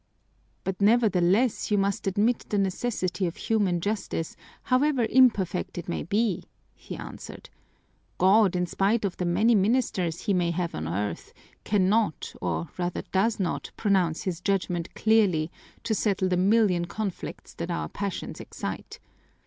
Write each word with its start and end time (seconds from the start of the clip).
"But 0.63 0.81
nevertheless 0.81 1.69
you 1.69 1.77
must 1.77 2.07
admit 2.07 2.47
the 2.49 2.57
necessity 2.57 3.27
of 3.27 3.35
human 3.35 3.79
justice, 3.79 4.35
however 4.63 5.05
imperfect 5.07 5.77
it 5.77 5.87
may 5.87 6.01
be," 6.01 6.45
he 6.73 6.95
answered. 6.95 7.51
"God, 8.17 8.55
in 8.55 8.65
spite 8.65 9.05
of 9.05 9.17
the 9.17 9.25
many 9.27 9.53
ministers 9.53 10.21
He 10.21 10.33
may 10.33 10.49
have 10.49 10.73
on 10.73 10.87
earth, 10.87 11.33
cannot, 11.63 12.33
or 12.41 12.69
rather 12.79 13.03
does 13.11 13.39
not, 13.39 13.69
pronounce 13.77 14.23
His 14.23 14.41
judgments 14.41 14.89
clearly 14.95 15.51
to 15.83 15.93
settle 15.93 16.29
the 16.29 16.35
million 16.35 16.85
conflicts 16.85 17.53
that 17.53 17.69
our 17.69 17.87
passions 17.87 18.39
excite. 18.39 18.99